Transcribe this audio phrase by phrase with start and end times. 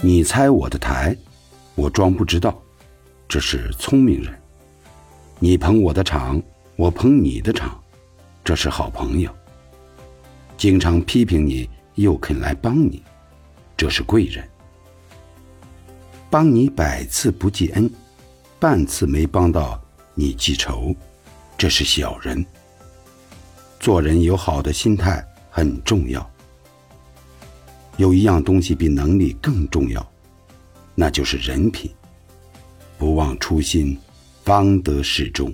[0.00, 1.16] 你拆我的台，
[1.74, 2.56] 我装不知道，
[3.28, 4.32] 这是聪明人；
[5.40, 6.40] 你捧我的场，
[6.76, 7.76] 我捧你的场，
[8.44, 9.34] 这是好朋友。
[10.56, 13.02] 经常批评你又肯来帮你，
[13.76, 14.48] 这是贵人。
[16.30, 17.90] 帮你百次不记恩，
[18.60, 19.82] 半次没帮到
[20.14, 20.94] 你记仇，
[21.56, 22.46] 这是小人。
[23.80, 26.30] 做人有好的心态很重要。
[27.98, 30.12] 有一样东西比能力更重要，
[30.94, 31.90] 那就是人品。
[32.96, 33.98] 不忘初心，
[34.44, 35.52] 方得始终。